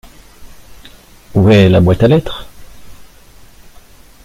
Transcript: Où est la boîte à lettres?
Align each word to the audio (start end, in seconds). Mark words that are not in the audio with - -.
Où 1.35 1.49
est 1.51 1.69
la 1.69 1.79
boîte 1.79 2.01
à 2.01 2.07
lettres? 2.07 2.47